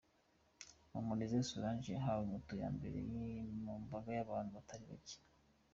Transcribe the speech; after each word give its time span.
Mumporeze 0.91 1.37
Solange 1.49 1.89
yahawe 1.95 2.23
Moto 2.31 2.51
ye 2.61 2.65
imbere 2.73 2.99
y'imbaga 3.09 4.09
y'abantu 4.17 4.49
batari 4.57 4.85
bake. 4.91 5.17